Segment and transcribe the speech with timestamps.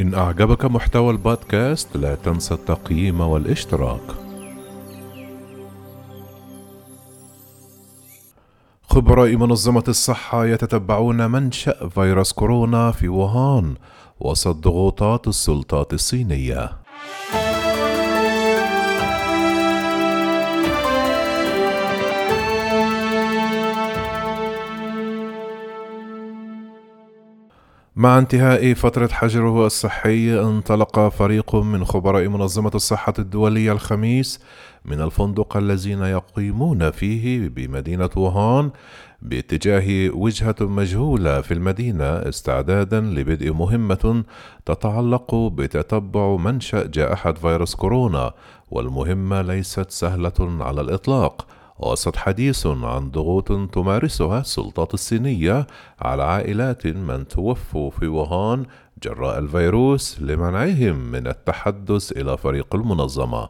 [0.00, 4.00] إن أعجبك محتوى البودكاست لا تنسى التقييم والاشتراك.
[8.82, 13.74] خبراء منظمة الصحة يتتبعون منشأ فيروس كورونا في ووهان
[14.20, 16.70] وسط ضغوطات السلطات الصينية.
[28.00, 34.40] مع انتهاء فترة حجره الصحي انطلق فريق من خبراء منظمة الصحة الدولية الخميس
[34.84, 38.70] من الفندق الذين يقيمون فيه بمدينة ووهان
[39.22, 44.24] باتجاه وجهة مجهولة في المدينة استعدادا لبدء مهمة
[44.66, 48.32] تتعلق بتتبع منشأ جائحة فيروس كورونا
[48.70, 51.46] والمهمة ليست سهلة على الإطلاق.
[51.82, 55.66] وسط حديث عن ضغوط تمارسها السلطات الصينية
[56.00, 58.66] على عائلات من توفوا في ووهان
[59.02, 63.48] جراء الفيروس لمنعهم من التحدث إلى فريق المنظمة.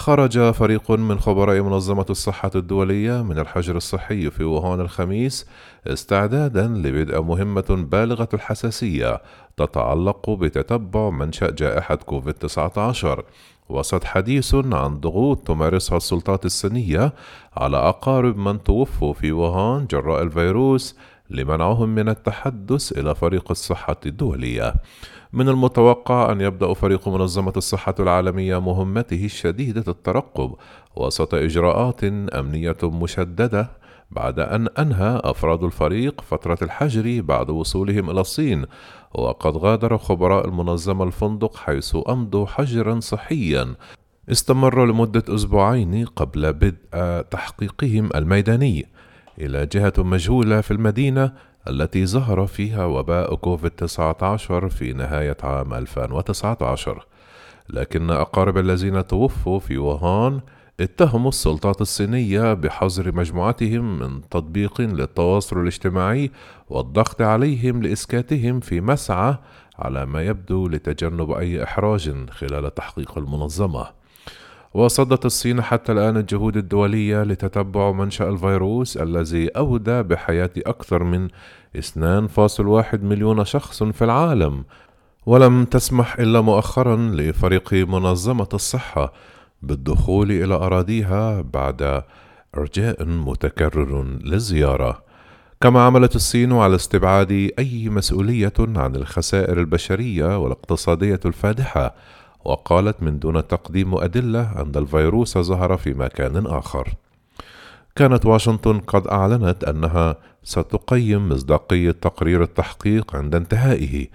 [0.00, 5.46] خرج فريق من خبراء منظمة الصحة الدولية من الحجر الصحي في ووهان الخميس
[5.86, 9.22] استعدادا لبدء مهمة بالغة الحساسية
[9.56, 13.24] تتعلق بتتبع منشأ جائحة كوفيد 19
[13.68, 17.12] وسط حديث عن ضغوط تمارسها السلطات الصينية
[17.56, 20.96] على أقارب من توفوا في ووهان جراء الفيروس
[21.30, 24.74] لمنعهم من التحدث إلى فريق الصحة الدولية.
[25.32, 30.54] من المتوقع أن يبدأ فريق منظمة الصحة العالمية مهمته الشديدة الترقب
[30.96, 33.70] وسط إجراءات أمنية مشددة
[34.10, 38.64] بعد أن أنهى أفراد الفريق فترة الحجر بعد وصولهم إلى الصين
[39.14, 43.74] وقد غادر خبراء المنظمة الفندق حيث أمضوا حجرا صحيا
[44.30, 48.86] استمر لمدة أسبوعين قبل بدء تحقيقهم الميداني
[49.40, 51.32] إلى جهة مجهولة في المدينة
[51.68, 57.06] التي ظهر فيها وباء كوفيد 19 في نهاية عام 2019
[57.70, 60.40] لكن أقارب الذين توفوا في ووهان
[60.80, 66.30] اتهموا السلطات الصينية بحظر مجموعتهم من تطبيق للتواصل الاجتماعي
[66.68, 69.36] والضغط عليهم لإسكاتهم في مسعى
[69.78, 73.99] على ما يبدو لتجنب أي إحراج خلال تحقيق المنظمة.
[74.74, 81.28] وصدت الصين حتى الآن الجهود الدولية لتتبع منشأ الفيروس الذي أودى بحياة أكثر من
[81.76, 84.64] 2.1 مليون شخص في العالم.
[85.26, 89.12] ولم تسمح إلا مؤخرا لفريق منظمة الصحة
[89.62, 92.02] بالدخول إلى أراضيها بعد
[92.56, 95.02] إرجاء متكرر للزيارة.
[95.60, 101.94] كما عملت الصين على استبعاد أي مسؤولية عن الخسائر البشرية والاقتصادية الفادحة
[102.44, 106.88] وقالت من دون تقديم أدلة أن الفيروس ظهر في مكان آخر.
[107.96, 114.06] كانت واشنطن قد أعلنت أنها ستقيم مصداقية تقرير التحقيق عند انتهائه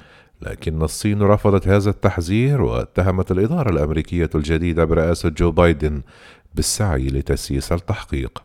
[0.41, 6.01] لكن الصين رفضت هذا التحذير واتهمت الإدارة الأمريكية الجديدة برئاسة جو بايدن
[6.55, 8.43] بالسعي لتسييس التحقيق.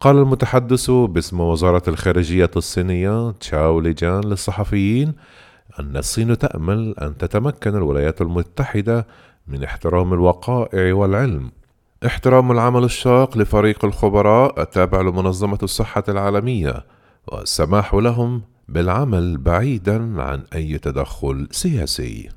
[0.00, 5.12] قال المتحدث باسم وزارة الخارجية الصينية تشاو ليجان للصحفيين
[5.80, 9.06] أن الصين تأمل أن تتمكن الولايات المتحدة
[9.48, 11.50] من احترام الوقائع والعلم.
[12.06, 16.84] احترام العمل الشاق لفريق الخبراء التابع لمنظمة الصحة العالمية
[17.28, 22.28] والسماح لهم بالعمل بعيدا عن أي تدخل سياسي.